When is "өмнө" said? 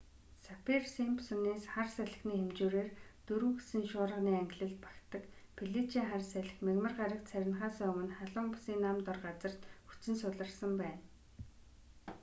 7.93-8.09